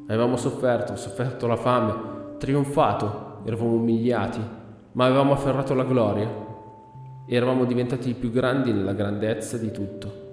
[0.07, 4.39] Avevamo sofferto, sofferto la fame, trionfato, eravamo umiliati,
[4.93, 6.29] ma avevamo afferrato la gloria.
[7.25, 10.29] Eravamo diventati i più grandi nella grandezza di tutto.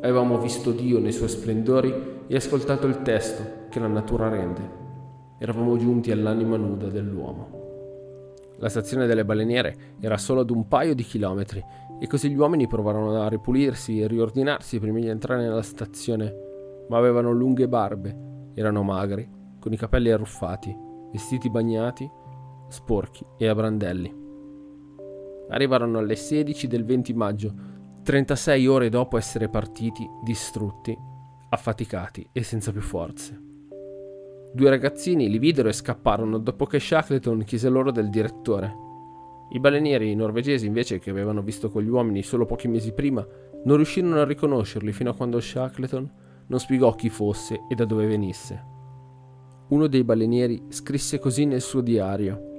[0.00, 4.82] Avevamo visto Dio nei suoi splendori e ascoltato il testo che la natura rende.
[5.38, 7.62] eravamo giunti all'anima nuda dell'uomo.
[8.58, 11.62] La stazione delle baleniere era solo ad un paio di chilometri
[11.98, 16.32] e così gli uomini provarono a ripulirsi e riordinarsi prima di entrare nella stazione,
[16.88, 18.16] ma avevano lunghe barbe,
[18.54, 20.74] erano magri, con i capelli arruffati,
[21.12, 22.08] vestiti bagnati,
[22.68, 24.22] sporchi e a brandelli.
[25.50, 27.54] Arrivarono alle 16 del 20 maggio,
[28.02, 30.96] 36 ore dopo essere partiti, distrutti,
[31.48, 33.40] affaticati e senza più forze.
[34.54, 38.72] Due ragazzini li videro e scapparono dopo che Shackleton chiese loro del direttore.
[39.50, 43.26] I balenieri norvegesi, invece, che avevano visto quegli uomini solo pochi mesi prima,
[43.64, 46.12] non riuscirono a riconoscerli fino a quando Shackleton
[46.46, 48.72] non spiegò chi fosse e da dove venisse.
[49.68, 52.53] Uno dei balenieri scrisse così nel suo diario.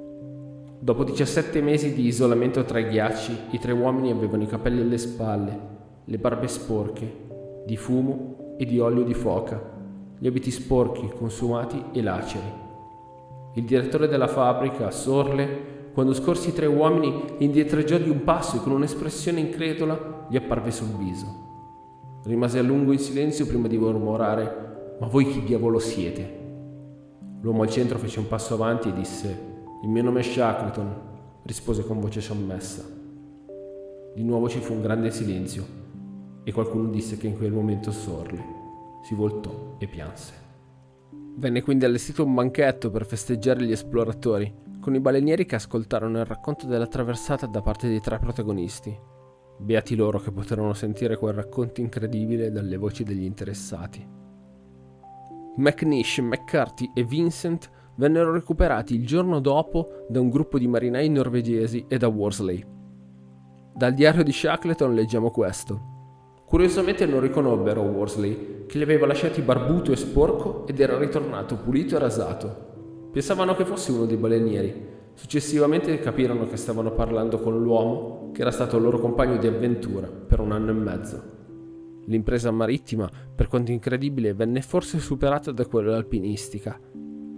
[0.85, 4.99] Dopo 17 mesi di isolamento tra i ghiacci, i tre uomini avevano i capelli alle
[4.99, 5.59] spalle,
[6.03, 9.59] le barbe sporche, di fumo e di olio di foca
[10.19, 12.53] gli abiti sporchi, consumati e laceri.
[13.55, 18.59] Il direttore della fabbrica, Sorle, quando scorsi i tre uomini, indietreggiò di un passo e
[18.59, 21.25] con un'espressione incredula gli apparve sul viso.
[22.25, 26.43] Rimase a lungo in silenzio prima di mormorare: Ma voi chi diavolo siete?
[27.41, 29.53] L'uomo al centro fece un passo avanti e disse:
[29.85, 30.95] Il mio nome è Shackleton,
[31.43, 32.83] rispose con voce sommessa.
[34.15, 35.63] Di nuovo ci fu un grande silenzio
[36.43, 38.43] e qualcuno disse che in quel momento Sorle
[39.03, 40.33] si voltò e pianse.
[41.35, 46.25] Venne quindi allestito un banchetto per festeggiare gli esploratori, con i balenieri che ascoltarono il
[46.25, 48.97] racconto della traversata da parte dei tre protagonisti.
[49.59, 54.03] Beati loro che poterono sentire quel racconto incredibile dalle voci degli interessati.
[55.57, 61.85] McNish, McCarthy e Vincent vennero recuperati il giorno dopo da un gruppo di marinai norvegesi
[61.87, 62.63] e da Worsley.
[63.73, 65.93] Dal diario di Shackleton leggiamo questo.
[66.45, 71.95] Curiosamente non riconobbero Worsley, che li aveva lasciati barbuto e sporco ed era ritornato pulito
[71.95, 73.09] e rasato.
[73.11, 74.93] Pensavano che fosse uno dei balenieri.
[75.13, 80.07] Successivamente capirono che stavano parlando con l'uomo che era stato il loro compagno di avventura
[80.07, 81.23] per un anno e mezzo.
[82.07, 86.79] L'impresa marittima, per quanto incredibile, venne forse superata da quella alpinistica.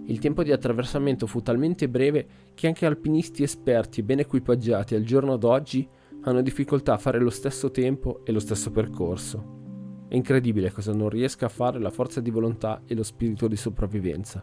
[0.08, 5.02] Il tempo di attraversamento fu talmente breve che anche alpinisti esperti e ben equipaggiati al
[5.02, 5.86] giorno d'oggi
[6.22, 10.06] hanno difficoltà a fare lo stesso tempo e lo stesso percorso.
[10.08, 13.56] È incredibile cosa non riesca a fare la forza di volontà e lo spirito di
[13.56, 14.42] sopravvivenza.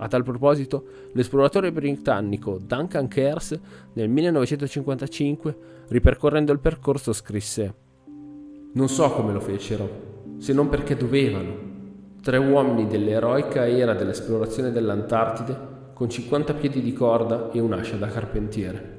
[0.00, 3.60] A tal proposito, l'esploratore britannico Duncan Kers
[3.92, 7.74] nel 1955, ripercorrendo il percorso, scrisse
[8.72, 11.67] Non so come lo fecero, se non perché dovevano.
[12.20, 18.96] Tre uomini dell'eroica era dell'esplorazione dell'Antartide con 50 piedi di corda e un'ascia da carpentiere.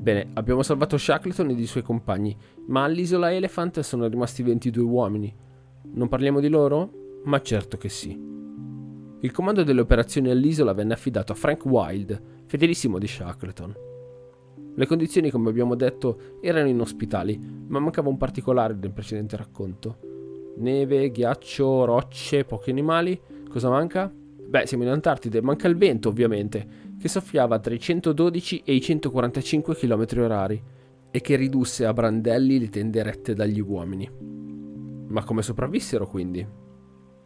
[0.00, 2.36] Bene, abbiamo salvato Shackleton ed i suoi compagni,
[2.66, 5.34] ma all'isola Elephant sono rimasti 22 uomini.
[5.92, 7.20] Non parliamo di loro?
[7.24, 8.18] Ma certo che sì.
[9.20, 13.74] Il comando delle operazioni all'isola venne affidato a Frank Wild, fedelissimo di Shackleton.
[14.74, 20.09] Le condizioni, come abbiamo detto, erano inospitali, ma mancava un particolare del precedente racconto.
[20.56, 23.20] Neve, ghiaccio, rocce, pochi animali.
[23.48, 24.12] Cosa manca?
[24.12, 28.80] Beh, siamo in Antartide, manca il vento, ovviamente che soffiava tra i 112 e i
[28.82, 30.62] 145 km orari
[31.10, 34.08] e che ridusse a brandelli le tende rette dagli uomini.
[35.08, 36.46] Ma come sopravvissero quindi?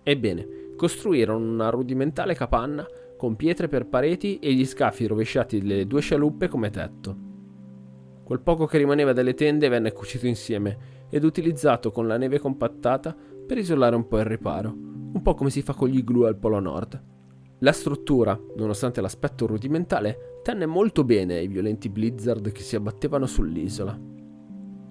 [0.04, 6.00] Ebbene, costruirono una rudimentale capanna con pietre per pareti e gli scafi rovesciati delle due
[6.00, 7.16] scialuppe come tetto.
[8.22, 13.14] Quel poco che rimaneva delle tende venne cucito insieme ed utilizzato con la neve compattata
[13.46, 16.36] per isolare un po' il riparo, un po' come si fa con gli glue al
[16.36, 17.02] Polo Nord.
[17.60, 23.98] La struttura, nonostante l'aspetto rudimentale, tenne molto bene ai violenti blizzard che si abbattevano sull'isola.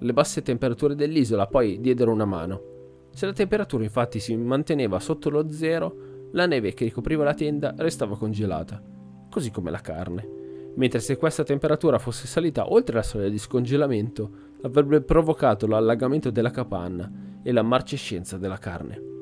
[0.00, 2.72] Le basse temperature dell'isola poi diedero una mano.
[3.12, 7.74] Se la temperatura infatti si manteneva sotto lo zero, la neve che ricopriva la tenda
[7.76, 8.82] restava congelata,
[9.30, 10.28] così come la carne.
[10.74, 14.30] Mentre se questa temperatura fosse salita oltre la soglia di scongelamento,
[14.64, 17.10] avrebbe provocato l'allagamento della capanna
[17.42, 19.12] e la marcescenza della carne.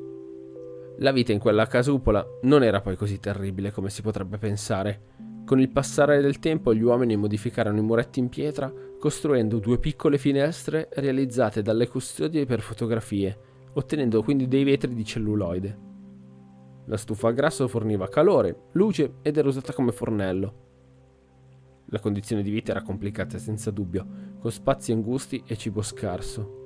[0.98, 5.10] La vita in quella casupola non era poi così terribile come si potrebbe pensare.
[5.44, 10.16] Con il passare del tempo gli uomini modificarono i muretti in pietra costruendo due piccole
[10.16, 13.36] finestre realizzate dalle custodie per fotografie,
[13.72, 15.78] ottenendo quindi dei vetri di celluloide.
[16.86, 20.70] La stufa a grasso forniva calore, luce ed era usata come fornello.
[21.92, 24.06] La condizione di vita era complicata senza dubbio,
[24.38, 26.60] con spazi angusti e cibo scarso.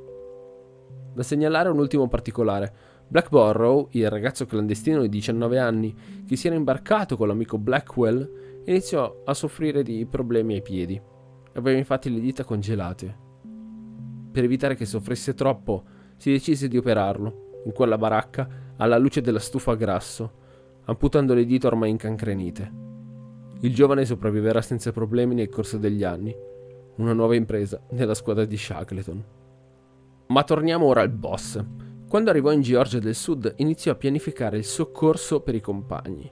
[1.13, 2.73] Da segnalare un ultimo particolare.
[3.09, 5.93] Black Borrow, il ragazzo clandestino di 19 anni
[6.25, 11.01] che si era imbarcato con l'amico Blackwell, iniziò a soffrire di problemi ai piedi.
[11.55, 13.17] Aveva infatti le dita congelate.
[14.31, 15.83] Per evitare che soffrisse troppo,
[16.19, 20.45] si decise di operarlo, in quella baracca, alla luce della stufa a grasso.
[20.85, 22.96] amputando le dita ormai incancrenite.
[23.61, 26.35] Il giovane sopravviverà senza problemi nel corso degli anni,
[26.97, 29.25] una nuova impresa nella squadra di Shackleton.
[30.29, 31.65] Ma torniamo ora al boss.
[32.07, 36.31] Quando arrivò in Georgia del Sud iniziò a pianificare il soccorso per i compagni.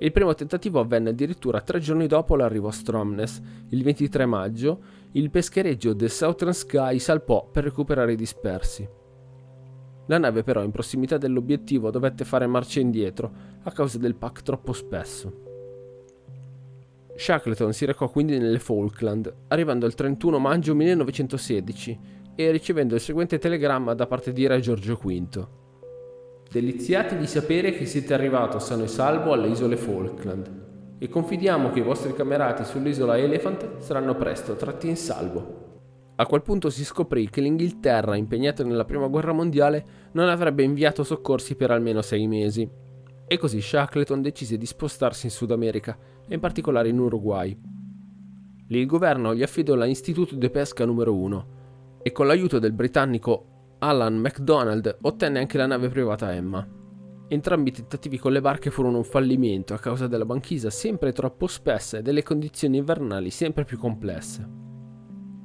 [0.00, 3.40] Il primo tentativo avvenne addirittura tre giorni dopo l'arrivo a Stromness.
[3.70, 4.80] Il 23 maggio,
[5.12, 8.88] il peschereggio del Southern Sky salpò per recuperare i dispersi.
[10.06, 13.30] La nave però in prossimità dell'obiettivo dovette fare marcia indietro
[13.62, 15.47] a causa del pack troppo spesso.
[17.18, 21.98] Shackleton si recò quindi nelle Falkland, arrivando il 31 maggio 1916
[22.36, 25.48] e ricevendo il seguente telegramma da parte di Re Giorgio V.
[26.48, 30.66] Deliziati di sapere che siete arrivato sano e salvo alle isole Falkland
[30.98, 35.66] e confidiamo che i vostri camerati sull'isola Elephant saranno presto tratti in salvo.
[36.14, 41.02] A quel punto si scoprì che l'Inghilterra, impegnata nella Prima Guerra Mondiale, non avrebbe inviato
[41.02, 42.68] soccorsi per almeno sei mesi.
[43.26, 47.58] E così Shackleton decise di spostarsi in Sud America, e in particolare in Uruguay.
[48.68, 51.46] Lì il governo gli affidò l'Istituto di Pesca numero 1
[52.02, 56.66] e con l'aiuto del britannico Alan MacDonald ottenne anche la nave privata Emma.
[57.28, 61.46] Entrambi i tentativi con le barche furono un fallimento a causa della banchisa sempre troppo
[61.46, 64.66] spessa e delle condizioni invernali sempre più complesse.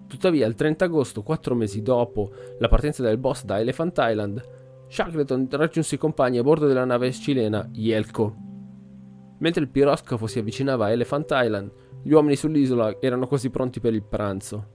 [0.07, 4.41] Tuttavia, il 30 agosto, quattro mesi dopo la partenza del boss da Elephant Island,
[4.87, 8.52] Shackleton raggiunse i compagni a bordo della nave cilena Yelko.
[9.43, 13.93] Mentre il piroscafo si avvicinava a Elephant Island, gli uomini sull'isola erano quasi pronti per
[13.93, 14.67] il pranzo.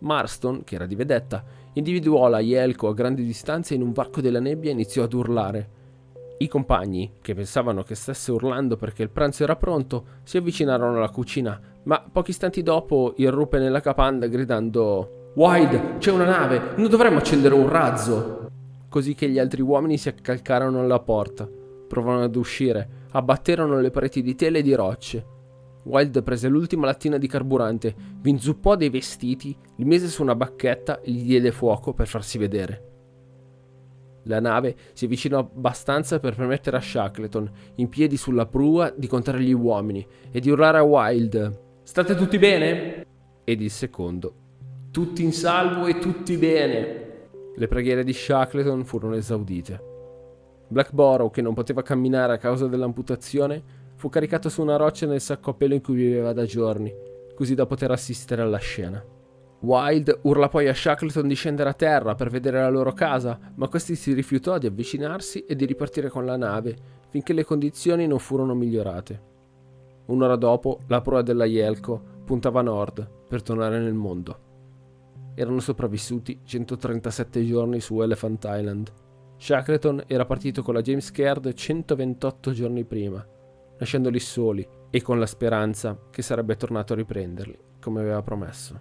[0.00, 4.38] Marston, che era di vedetta, individuò la Yelko a grandi distanze in un varco della
[4.38, 5.70] nebbia e iniziò ad urlare.
[6.36, 11.08] I compagni, che pensavano che stesse urlando perché il pranzo era pronto, si avvicinarono alla
[11.08, 17.16] cucina, ma pochi istanti dopo irruppe nella capanna gridando Wild, c'è una nave, non dovremmo
[17.16, 18.50] accendere un razzo
[18.90, 21.48] così che gli altri uomini si accalcarono alla porta.
[21.88, 25.26] Provarono ad uscire, abbatterono le pareti di tele e di rocce.
[25.84, 31.00] Wild prese l'ultima lattina di carburante, vi inzuppò dei vestiti, li mise su una bacchetta
[31.00, 32.90] e gli diede fuoco per farsi vedere.
[34.24, 39.40] La nave si avvicinò abbastanza per permettere a Shackleton, in piedi sulla prua, di contare
[39.40, 43.06] gli uomini e di urlare a Wild: State tutti bene?
[43.42, 44.34] Ed il secondo:
[44.92, 47.00] Tutti in salvo e tutti bene.
[47.56, 49.91] Le preghiere di Shackleton furono esaudite.
[50.72, 53.62] Blackborough, che non poteva camminare a causa dell'amputazione,
[53.94, 56.92] fu caricato su una roccia nel sacco a pelo in cui viveva da giorni,
[57.34, 59.04] così da poter assistere alla scena.
[59.60, 63.68] Wild urla poi a Shackleton di scendere a terra per vedere la loro casa, ma
[63.68, 66.76] questi si rifiutò di avvicinarsi e di ripartire con la nave,
[67.10, 69.30] finché le condizioni non furono migliorate.
[70.06, 74.50] Un'ora dopo, la proa della Yelko puntava a nord per tornare nel mondo
[75.34, 78.92] erano sopravvissuti 137 giorni su Elephant Island.
[79.42, 83.26] Shackleton era partito con la James Caird 128 giorni prima,
[83.76, 88.80] lasciandoli soli e con la speranza che sarebbe tornato a riprenderli, come aveva promesso.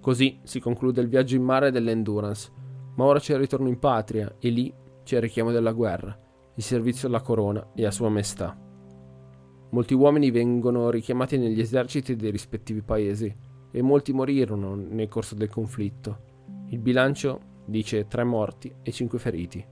[0.00, 2.50] Così si conclude il viaggio in mare dell'Endurance,
[2.96, 4.74] ma ora c'è il ritorno in patria e lì
[5.04, 6.18] c'è il richiamo della guerra,
[6.56, 8.58] il servizio alla corona e a sua maestà.
[9.70, 13.32] Molti uomini vengono richiamati negli eserciti dei rispettivi paesi
[13.70, 16.26] e molti morirono nel corso del conflitto.
[16.70, 19.64] Il bilancio dice tre morti e cinque feriti.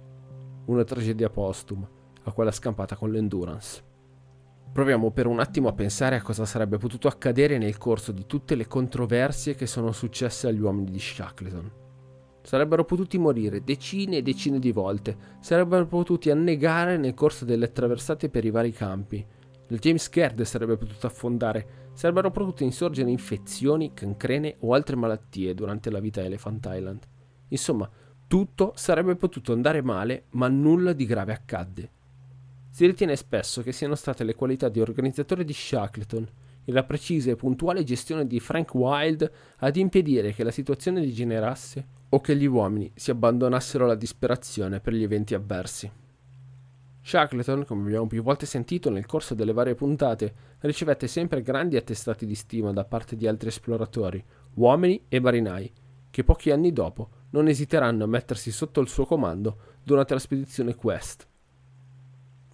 [0.66, 1.88] Una tragedia postuma,
[2.24, 3.82] a quella scampata con l'Endurance.
[4.72, 8.54] Proviamo per un attimo a pensare a cosa sarebbe potuto accadere nel corso di tutte
[8.54, 11.72] le controversie che sono successe agli uomini di Shackleton.
[12.42, 18.28] Sarebbero potuti morire decine e decine di volte, sarebbero potuti annegare nel corso delle attraversate
[18.28, 19.26] per i vari campi,
[19.68, 25.90] il James Caird sarebbe potuto affondare, sarebbero potute insorgere infezioni, cancrene o altre malattie durante
[25.90, 27.04] la vita a Elephant Island.
[27.48, 27.88] Insomma,
[28.26, 31.90] tutto sarebbe potuto andare male, ma nulla di grave accadde.
[32.70, 36.28] Si ritiene spesso che siano state le qualità di organizzatore di Shackleton
[36.64, 41.86] e la precisa e puntuale gestione di Frank Wilde ad impedire che la situazione degenerasse
[42.08, 45.90] o che gli uomini si abbandonassero alla disperazione per gli eventi avversi.
[47.00, 52.26] Shackleton, come abbiamo più volte sentito nel corso delle varie puntate, ricevette sempre grandi attestati
[52.26, 54.22] di stima da parte di altri esploratori,
[54.54, 55.72] uomini e marinai,
[56.10, 60.74] che pochi anni dopo non esiteranno a mettersi sotto il suo comando durante la spedizione
[60.74, 61.28] Quest.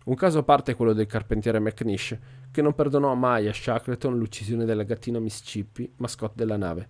[0.04, 2.18] Un caso a parte è quello del carpentiere McNish,
[2.50, 6.88] che non perdonò mai a Shackleton l'uccisione della gattina Miss Chippy, mascotte della nave.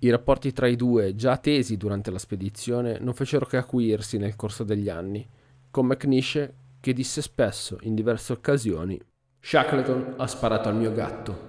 [0.00, 4.34] I rapporti tra i due, già tesi durante la spedizione, non fecero che acuirsi nel
[4.34, 5.24] corso degli anni,
[5.70, 9.00] con McNish che disse spesso, in diverse occasioni,
[9.38, 11.46] Shackleton ha sparato al mio gatto.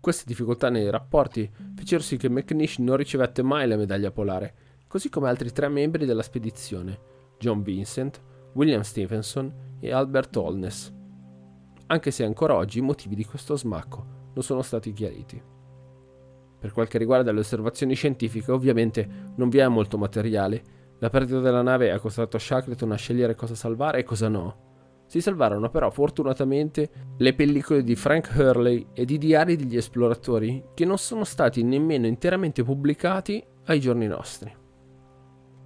[0.00, 5.08] Queste difficoltà nei rapporti fecero sì che McNish non ricevette mai la medaglia polare, così
[5.08, 6.98] come altri tre membri della spedizione,
[7.38, 8.20] John Vincent,
[8.54, 10.92] William Stevenson e Albert Holness.
[11.86, 15.40] anche se ancora oggi i motivi di questo smacco non sono stati chiariti.
[16.58, 20.62] Per quel che riguarda le osservazioni scientifiche, ovviamente non vi è molto materiale.
[20.98, 25.04] La perdita della nave ha costretto Shackleton a scegliere cosa salvare e cosa no.
[25.06, 30.84] Si salvarono però fortunatamente le pellicole di Frank Hurley e di diari degli esploratori che
[30.84, 34.59] non sono stati nemmeno interamente pubblicati ai giorni nostri.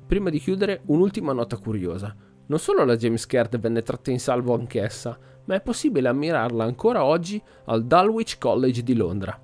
[0.07, 2.15] Prima di chiudere, un'ultima nota curiosa.
[2.47, 7.05] Non solo la James Caird venne tratta in salvo anch'essa, ma è possibile ammirarla ancora
[7.05, 9.41] oggi al Dulwich College di Londra.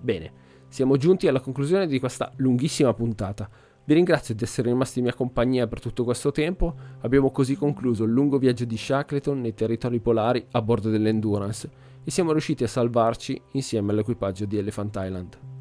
[0.00, 0.32] Bene,
[0.68, 3.48] siamo giunti alla conclusione di questa lunghissima puntata.
[3.84, 6.74] Vi ringrazio di essere rimasti in mia compagnia per tutto questo tempo.
[7.00, 11.70] Abbiamo così concluso il lungo viaggio di Shackleton nei territori polari a bordo dell'Endurance
[12.04, 15.55] e siamo riusciti a salvarci insieme all'equipaggio di Elephant Island.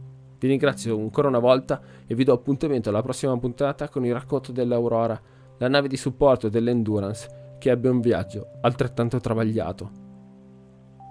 [0.45, 4.51] Vi ringrazio ancora una volta e vi do appuntamento alla prossima puntata con il racconto
[4.51, 5.19] dell'Aurora,
[5.57, 9.89] la nave di supporto dell'Endurance che ebbe un viaggio altrettanto travagliato.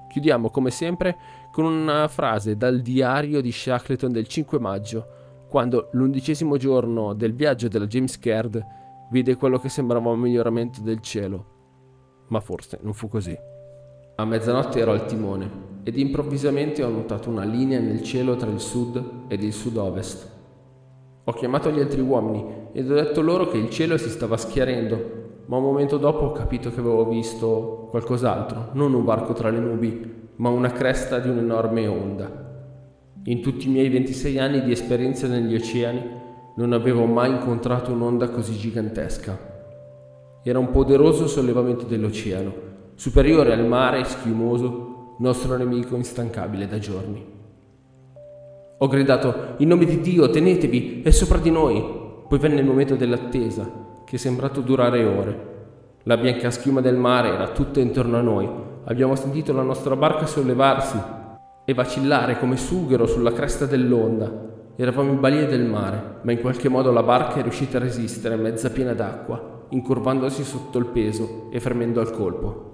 [0.09, 1.17] Chiudiamo come sempre
[1.51, 5.07] con una frase dal diario di Shackleton del 5 maggio,
[5.49, 8.65] quando l'undicesimo giorno del viaggio della James Caird
[9.11, 11.47] vide quello che sembrava un miglioramento del cielo.
[12.29, 13.37] Ma forse non fu così.
[14.17, 18.61] A mezzanotte ero al timone ed improvvisamente ho notato una linea nel cielo tra il
[18.61, 20.31] sud ed il sud-ovest.
[21.25, 25.43] Ho chiamato gli altri uomini ed ho detto loro che il cielo si stava schiarendo,
[25.47, 29.59] ma un momento dopo ho capito che avevo visto qualcos'altro, non un barco tra le
[29.59, 32.31] nubi, ma una cresta di un'enorme onda.
[33.25, 36.03] In tutti i miei 26 anni di esperienza negli oceani
[36.55, 39.37] non avevo mai incontrato un'onda così gigantesca.
[40.45, 47.33] Era un poderoso sollevamento dell'oceano, superiore al mare schiumoso, nostro nemico instancabile da giorni.
[48.79, 52.03] Ho gridato, in nome di Dio, tenetevi, è sopra di noi.
[52.29, 53.71] Poi venne il momento dell'attesa,
[54.05, 55.53] che è sembrato durare ore.
[56.05, 58.49] La bianca schiuma del mare era tutta intorno a noi,
[58.85, 60.99] abbiamo sentito la nostra barca sollevarsi
[61.65, 64.53] e vacillare come sughero sulla cresta dell'onda.
[64.77, 68.37] Eravamo in balia del mare, ma in qualche modo la barca è riuscita a resistere
[68.37, 72.74] mezza piena d'acqua, incurvandosi sotto il peso e fremendo al colpo.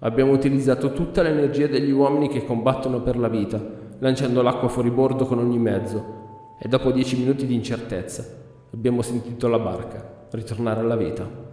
[0.00, 3.60] Abbiamo utilizzato tutta l'energia degli uomini che combattono per la vita,
[3.98, 8.24] lanciando l'acqua fuori bordo con ogni mezzo, e dopo dieci minuti di incertezza
[8.72, 11.43] abbiamo sentito la barca ritornare alla vita.